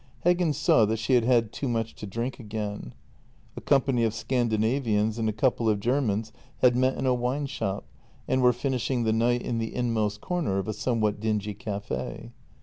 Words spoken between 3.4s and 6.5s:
A company of Scandinavians and a couple of Germans